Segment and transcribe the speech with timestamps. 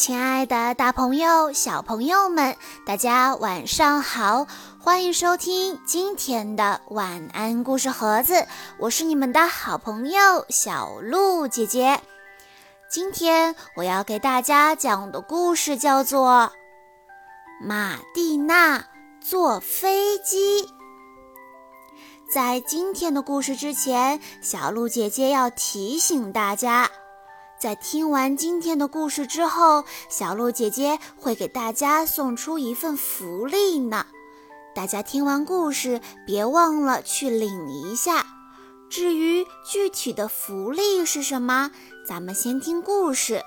[0.00, 4.46] 亲爱的，大朋友、小朋友们，大家晚上好！
[4.78, 8.46] 欢迎收听今天的晚安故事盒子，
[8.78, 12.00] 我是你们的好朋友小鹿姐姐。
[12.90, 16.50] 今天我要给大家讲的故事叫做
[17.66, 18.82] 《马蒂娜
[19.20, 20.62] 坐飞机》。
[22.32, 26.90] 在今天的故事之前，小鹿姐姐要提醒大家。
[27.60, 34.06] 在听完今天的故事之后，小鹿姐姐会给大家送出一份福利呢。
[34.74, 38.24] 大家听完故事，别忘了去领一下。
[38.88, 41.70] 至于具体的福利是什么，
[42.08, 43.42] 咱们先听故事。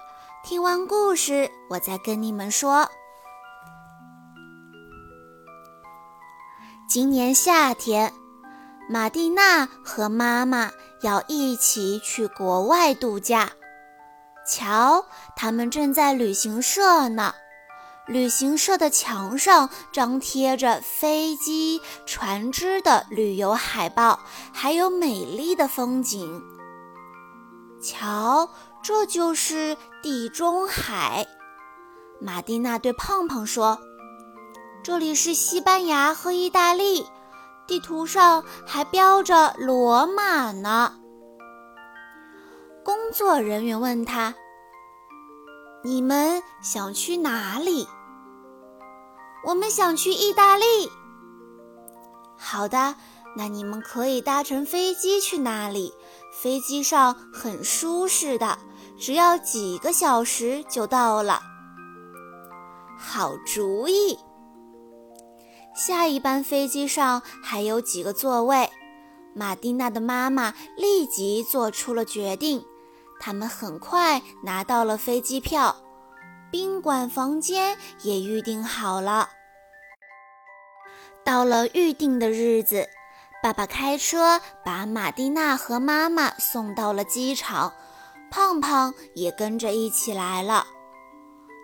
[0.45, 2.88] 听完故事，我再跟你们说。
[6.88, 8.13] 今年夏天，
[8.88, 10.70] 马蒂娜和妈妈
[11.02, 13.49] 要一起去国外度假。
[14.45, 17.34] 瞧，他们正在旅行社呢。
[18.05, 24.20] 旅行社的墙上张贴着飞机、船只的旅游海报，
[24.51, 26.41] 还有美丽的风景。
[27.81, 28.49] 瞧，
[28.81, 31.25] 这就是地中海。
[32.20, 33.79] 马蒂娜对胖胖说
[34.84, 37.05] ：“这里是西班牙和意大利，
[37.65, 40.96] 地图上还标着罗马呢。”
[43.13, 44.33] 工作人员问他
[45.85, 47.87] ：“你们想去哪里
[49.45, 50.65] ？”“我们想去意大利。
[52.35, 52.95] ”“好的，
[53.37, 55.93] 那你们可以搭乘飞机去那里。
[56.41, 58.57] 飞机上很舒适的，
[58.97, 61.39] 只要几个小时就到了。
[62.97, 64.17] ”“好主意。”
[65.78, 68.72] 下一班飞机上还有几个座位，
[69.35, 72.66] 马蒂娜的妈妈立即做出了决定。
[73.25, 75.78] 他们很快拿到了飞机票，
[76.52, 79.30] 宾馆房间也预订好了。
[81.24, 82.90] 到了预定的日子，
[83.42, 87.72] 爸爸开车把马蒂娜和妈妈送到了机场，
[88.30, 90.68] 胖胖也跟着一起来了。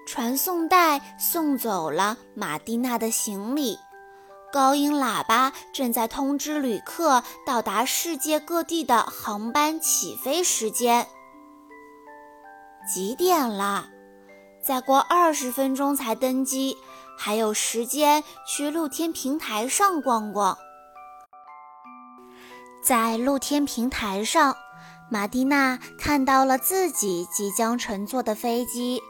[0.08, 3.78] 传送带送走了马蒂娜的行李，
[4.54, 11.06] 高音喇叭正在通知旅客到达世界各地的航班起飞时间。
[12.88, 13.88] 几点了？
[14.62, 16.78] 再过二十分钟才登机，
[17.18, 20.58] 还有时间去露天平台上逛逛。
[22.84, 24.56] 在露天平台上，
[25.10, 29.02] 马蒂娜看到了自己即将乘坐的飞机。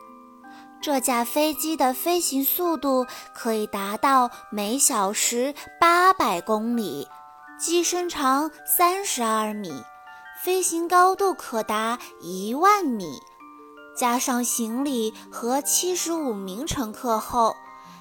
[0.82, 7.08] 这架飞机的飞行速度可以达到每小时八百公里，
[7.60, 9.84] 机身长三十二米，
[10.42, 13.20] 飞行高度可达一万米。
[14.00, 17.54] 加上行李和七十五名乘客后，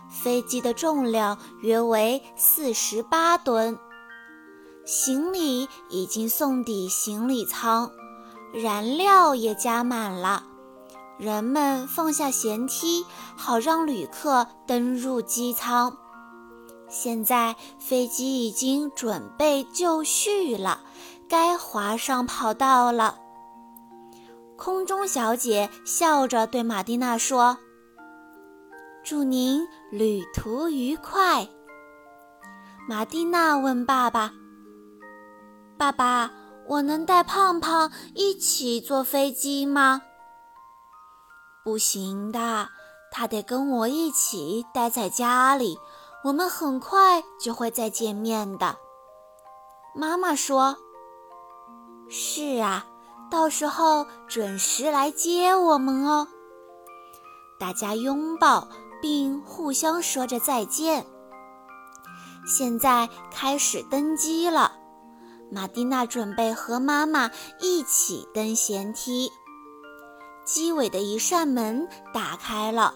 [0.09, 3.77] 飞机的重量约为四十八吨。
[4.87, 7.91] 行李已经送抵行李舱，
[8.55, 10.45] 燃料也加满了。
[11.19, 13.05] 人们放下舷梯，
[13.37, 15.97] 好让旅客登入机舱。
[16.89, 20.81] 现在飞机已经准备就绪了，
[21.29, 23.19] 该滑上跑道了。
[24.59, 27.57] 空中小姐笑着对马蒂娜说
[29.05, 31.49] ：“祝您旅途愉快。”
[32.89, 34.33] 马蒂娜问爸爸
[35.79, 36.33] ：“爸爸，
[36.67, 40.03] 我能带胖胖一起坐飞机吗
[41.65, 42.69] ？”“不行的，
[43.13, 45.79] 他得跟我一起待在家里。
[46.25, 48.77] 我们很快就会再见面的。”
[49.95, 50.77] 妈妈说
[52.11, 52.85] ：“是啊。”
[53.31, 56.27] 到时候准时来接我们哦！
[57.59, 58.69] 大家拥抱
[59.03, 61.07] 并互相说着再见。
[62.47, 64.73] 现在开始登机了，
[65.51, 67.31] 马蒂娜准备和妈妈
[67.61, 69.31] 一起登舷梯。
[70.45, 72.95] 机尾的一扇门打开了，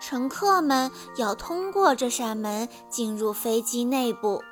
[0.00, 4.42] 乘客们要通过这扇门进入飞机内部。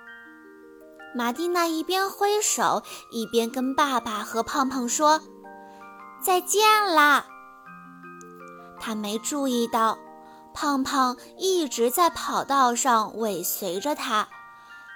[1.14, 5.20] 马蒂娜一边挥手，一边跟爸爸和胖胖说
[6.22, 6.62] ：“再见
[6.94, 7.24] 啦！”
[8.78, 9.98] 他没注意到，
[10.54, 14.28] 胖胖一直在跑道上尾随着他，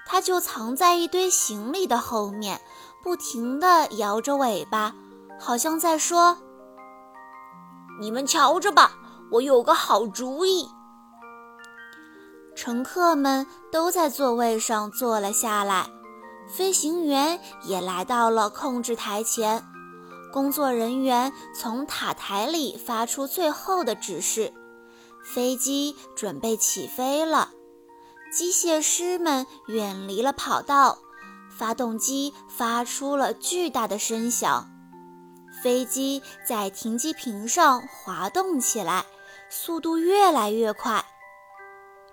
[0.07, 2.61] 他就藏在一堆行李的后面，
[3.03, 4.95] 不停地摇着尾巴，
[5.41, 6.37] 好像在说
[8.01, 8.93] ：“你们瞧着吧，
[9.33, 10.69] 我有个好主意。”
[12.55, 15.89] 乘客们都在座位上坐了下来。
[16.49, 19.65] 飞行员也来到了控制台前，
[20.33, 24.53] 工作人员从塔台里发出最后的指示：
[25.25, 27.51] 飞机准备起飞了。
[28.33, 30.99] 机械师们远离了跑道，
[31.59, 34.69] 发动机发出了巨大的声响。
[35.63, 39.05] 飞机在停机坪上滑动起来，
[39.51, 41.05] 速度越来越快。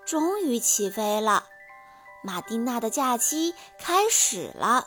[0.06, 1.44] 终于起飞了，
[2.22, 4.86] 马蒂娜的假期开始了。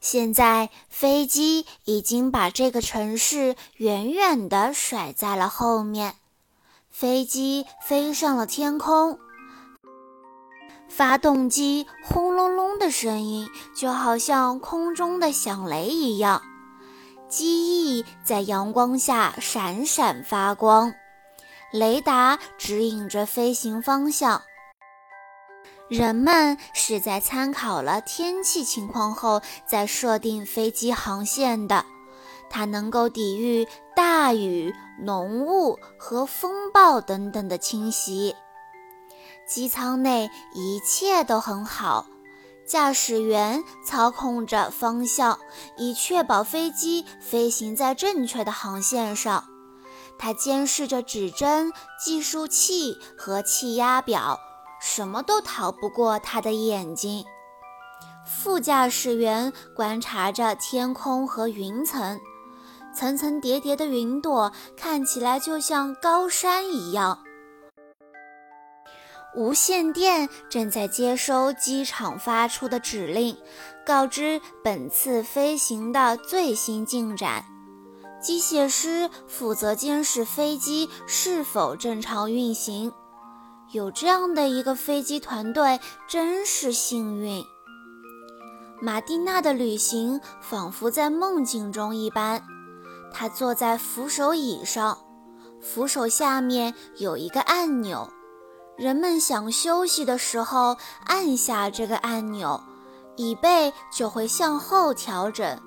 [0.00, 6.14] 现在，飞机已经把这个城市远远地甩在了后面。
[6.90, 9.18] 飞机飞上了天空，
[10.88, 16.40] 发动机轰隆隆的声音就好像空中的响雷一样，
[17.28, 20.94] 机翼在阳光下闪闪发光，
[21.72, 24.42] 雷达指引着飞行方向。
[25.88, 31.84] 人们是在参考了天气情况后再设定飞机航线的。
[32.48, 38.34] 它能够抵御大雨、浓雾和风暴等等的侵袭。
[39.46, 42.06] 机舱内一切都很好，
[42.66, 45.38] 驾驶员操控着方向，
[45.76, 49.44] 以确保飞机飞行在正确的航线上。
[50.18, 54.38] 他监视着指针、计数器和气压表，
[54.80, 57.24] 什么都逃不过他的眼睛。
[58.26, 62.18] 副驾驶员观察着天空和云层。
[62.94, 67.22] 层层叠叠的云朵看起来就像高山一样。
[69.34, 73.36] 无线电正在接收机场发出的指令，
[73.84, 77.44] 告知本次飞行的最新进展。
[78.20, 82.92] 机械师负责监视飞机是否正常运行。
[83.72, 87.44] 有这样的一个飞机团队真是幸运。
[88.80, 92.42] 马蒂娜的旅行仿佛在梦境中一般。
[93.12, 94.98] 她坐在扶手椅上，
[95.60, 98.08] 扶手下面有一个按钮。
[98.76, 100.76] 人们想休息的时候，
[101.06, 102.62] 按下这个按钮，
[103.16, 105.58] 椅背就会向后调整。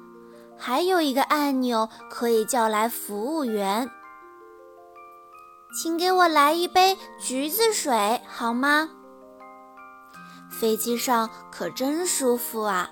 [0.60, 3.90] 还有一个按钮可以叫来服务员，
[5.74, 8.90] 请给我来一杯橘子水好吗？
[10.52, 12.92] 飞机上可真舒服啊，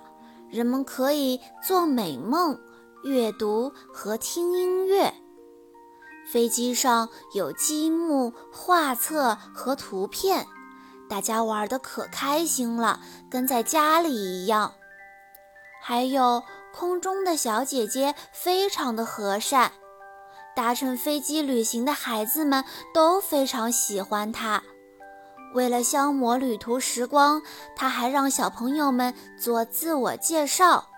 [0.49, 2.57] 人们可以做美梦。
[3.03, 5.13] 阅读和听音乐，
[6.33, 10.45] 飞机上有积木、画册和图片，
[11.07, 12.99] 大家玩的可开心了，
[13.29, 14.73] 跟在家里一样。
[15.81, 16.43] 还有
[16.77, 19.71] 空中的小姐姐非常的和善，
[20.56, 22.63] 搭乘飞机旅行的孩子们
[22.94, 24.62] 都非常喜欢她。
[25.56, 27.41] 为了消磨旅途时光，
[27.75, 30.89] 她还让小朋友们做自我介绍。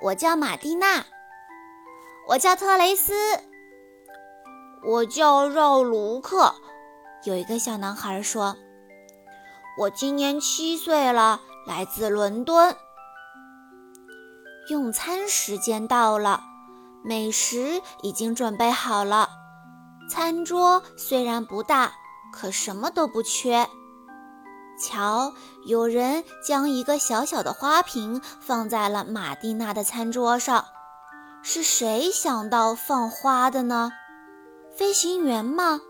[0.00, 1.04] 我叫马蒂娜，
[2.26, 3.12] 我叫特雷斯，
[4.82, 6.54] 我叫绕卢克。
[7.24, 8.56] 有一个小男孩说
[9.76, 12.74] ：“我今年七岁了，来自伦敦。”
[14.70, 16.44] 用餐时间到了，
[17.02, 19.28] 美食已经准备好了。
[20.08, 21.90] 餐桌虽然不大，
[22.32, 23.68] 可什么都不缺。
[24.80, 25.34] 瞧，
[25.66, 30.64] 有人将一个小小的花瓶放在了马蒂娜的餐桌上。
[31.42, 33.90] 是谁想到放花的呢？
[34.76, 35.80] 飞行员吗？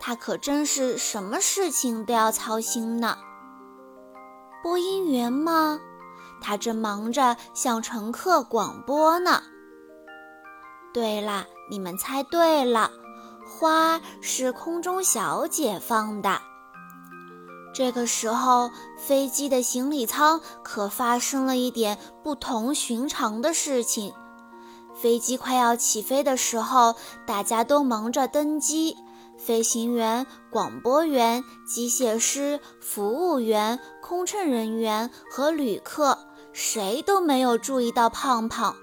[0.00, 3.16] 他可真是什么事情都要操心呢。
[4.64, 5.78] 播音员吗？
[6.40, 9.42] 他正忙着向乘客广播呢。
[10.92, 12.90] 对啦，你们猜对了，
[13.46, 16.40] 花是空中小姐放的。
[17.72, 24.12] 这个时候，飞机的行李舱可发生了一点不同寻常的事情。
[25.00, 28.96] 飞机快要起飞的时候，大家都忙着登机，
[29.38, 36.18] 飞行员、广播员、机械师、服务员、空乘人员和旅客，
[36.52, 38.76] 谁都没有注意到胖胖。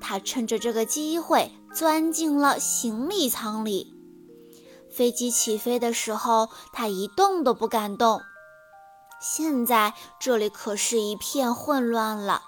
[0.00, 3.94] 他趁着这个机会钻进了行李舱里。
[4.90, 8.20] 飞机起飞的时候，他一动都不敢动。
[9.20, 12.42] 现在这里可是一片混乱了。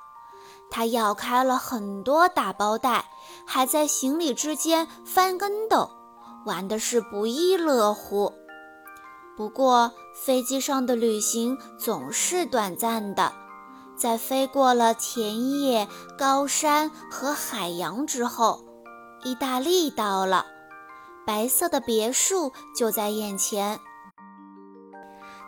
[0.70, 3.04] 他咬开了很多打包袋，
[3.46, 5.88] 还在行李之间翻跟斗，
[6.44, 8.32] 玩的是不亦乐乎。
[9.36, 13.32] 不过，飞机上的旅行总是短暂的。
[13.96, 18.64] 在飞过了田野、高山和海洋之后，
[19.22, 20.46] 意大利到了。
[21.26, 23.80] 白色的别墅就在眼前，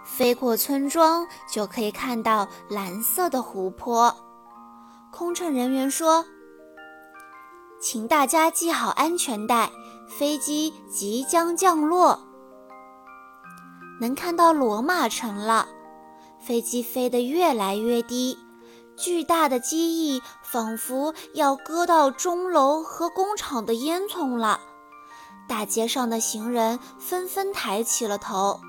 [0.04, 4.16] 飞过村庄就可以看到蓝色的湖泊。
[5.12, 6.24] 空乘人员说
[7.78, 9.70] ：“请大家系好安全带，
[10.08, 12.20] 飞机即将降落。
[14.00, 15.68] 能看到罗马城了，
[16.46, 18.38] 飞机飞得越来越低，
[18.96, 24.60] 巨大的机翼仿佛要割到钟楼和工厂的烟囱了。
[25.48, 28.60] 大街上的行人纷纷抬起了头。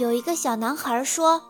[0.00, 1.40] 有一个小男孩说：“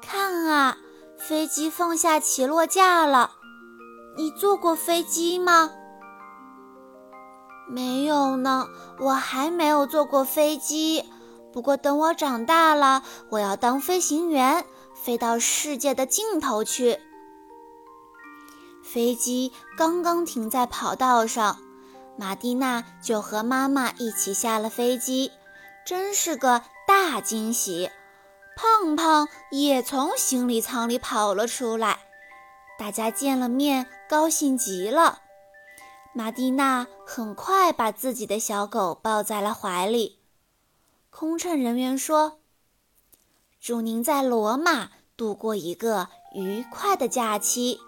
[0.00, 0.76] 看啊，
[1.18, 3.32] 飞机放下起落架了。
[4.16, 5.68] 你坐过飞机吗
[7.68, 8.68] ？”“没有呢，
[9.00, 11.04] 我还没有坐过飞机。
[11.52, 16.98] 不过等我长大了，我要当飞行员，飞到世界的尽头去。”
[18.82, 21.58] 飞机刚刚停在跑道上。
[22.18, 25.32] 马蒂娜就和妈妈一起下了飞机，
[25.86, 27.90] 真是个大惊喜。
[28.54, 32.00] 胖胖也从行李舱里跑了出来，
[32.78, 35.20] 大家见了面，高兴极了。
[36.12, 40.21] 马蒂娜很快把自己的小狗抱在了怀里。
[41.14, 42.40] 空乘人员说
[43.60, 47.78] ：“祝您在罗马度过一个愉快的假期。”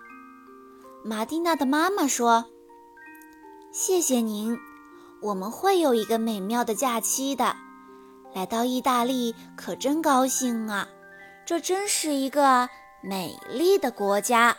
[1.03, 2.45] 马蒂娜的妈妈说。
[3.73, 4.57] 谢谢您，
[5.23, 7.57] 我们会有一个美妙的假期的。
[8.35, 10.87] 来到意大利可真高兴啊！
[11.47, 12.69] 这真是一个
[13.03, 14.57] 美丽的国家。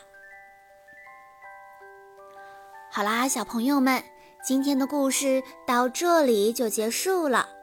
[2.92, 4.04] 好啦，小朋友们，
[4.44, 7.55] 今天的故事到这里就结束了。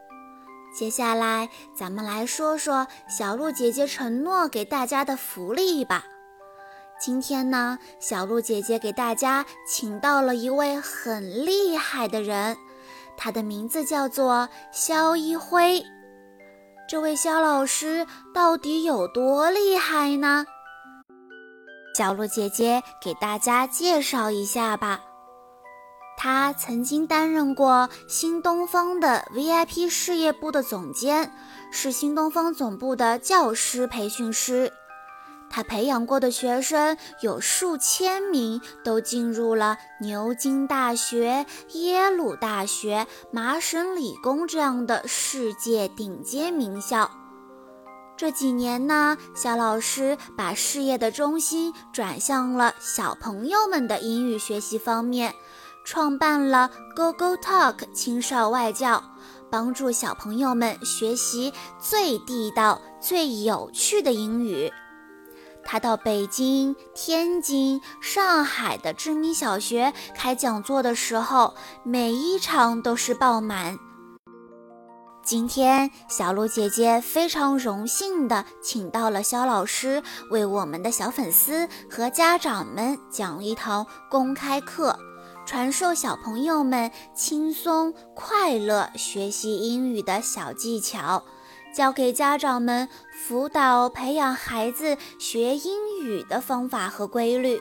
[0.73, 6.05] 接下来，咱们来说说小鹿姐姐承诺给大家的福利吧。
[6.99, 12.57] 今天呢，小鹿姐姐给大家请到了一位很厉害的人，
[13.17, 15.85] 他的名字叫做肖一辉。
[16.89, 20.47] 这位肖老师到底有多厉害呢？
[21.95, 25.01] 小鹿姐姐给大家介绍一下吧。
[26.25, 31.33] 他曾经担任过新东方的 VIP 事业部的总监，
[31.73, 34.73] 是新东方总部的教师培训师。
[35.51, 47.11] 他培养过的学生有数千名，都进入了牛津大学、耶鲁大学、麻省理工这样的世界顶尖名校。
[48.17, 55.35] 这几年呢，肖老师把事业的中心转向了小朋友们的英语学习方面，
[55.85, 59.03] 创办了 GoGo Talk 青少外教，
[59.51, 64.73] 帮助小朋友们学习最地道、最有趣的英语。
[65.65, 73.79] 他到北京、天津、上海的知名小学开讲座的时候，每一场都是爆满。
[75.25, 84.99] 今天，小鹿姐姐非常荣幸地请到了肖老师，为我们的小粉丝和家长们讲一堂公开课，
[85.53, 91.23] 传授小朋友们轻松快乐学习英语的小技巧。
[91.75, 97.61] 教给家长们辅导培养孩子学英语的方法和规律，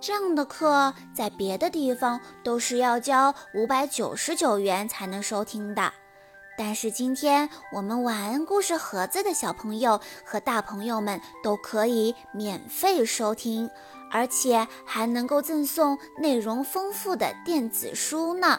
[0.00, 5.92] 这样的课在别的地方都是要交五百九十九元才能收听的，
[6.58, 13.70] 但是今天我们晚安故事盒子的小朋友和大朋友们都可以免费收听，
[14.10, 18.58] 而且还能够赠送内容丰富的电子书呢。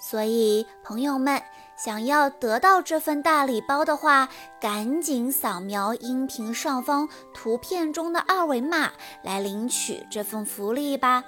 [0.00, 1.42] 所以，朋友们。
[1.76, 4.28] 想要得到这份大礼包的话，
[4.60, 8.90] 赶紧扫描音频上方图片中的二维码
[9.22, 11.22] 来领取这份福利吧。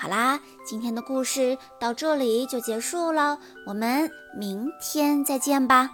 [0.00, 5.90] 好啦，今天的故事到这里就结束了，我们明天再见吧。